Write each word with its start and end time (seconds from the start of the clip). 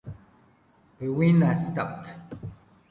The 0.97 1.09
wind 1.09 1.43
has 1.43 1.67
stopped. 1.67 2.13